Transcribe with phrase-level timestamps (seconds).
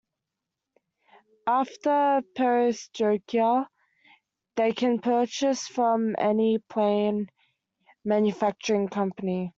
[1.45, 3.67] After Perestroika,
[4.55, 7.29] they can purchase from any plane
[8.03, 9.49] manufacturing company.